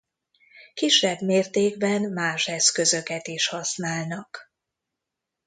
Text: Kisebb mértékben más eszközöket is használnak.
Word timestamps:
Kisebb 0.73 1.21
mértékben 1.21 2.01
más 2.01 2.47
eszközöket 2.47 3.27
is 3.27 3.47
használnak. 3.47 4.51